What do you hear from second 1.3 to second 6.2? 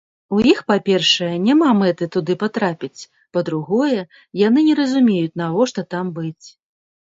няма мэты туды патрапіць, па-другое, яны не разумеюць, навошта там